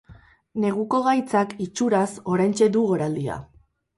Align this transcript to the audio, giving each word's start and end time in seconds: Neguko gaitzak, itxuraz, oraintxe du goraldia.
Neguko 0.63 1.01
gaitzak, 1.07 1.53
itxuraz, 1.67 2.09
oraintxe 2.37 2.69
du 2.79 2.83
goraldia. 2.93 3.39